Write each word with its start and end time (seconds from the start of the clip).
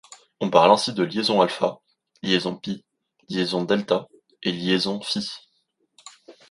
On 0.39 0.49
parle 0.49 0.71
ainsi 0.71 0.93
de 0.93 1.03
liaison 1.03 1.47
σ, 1.47 1.59
liaison 2.23 2.55
π, 2.55 2.83
liaison 3.29 3.63
δ 3.65 4.07
et 4.41 4.51
liaison 4.51 4.99
φ. 4.99 5.19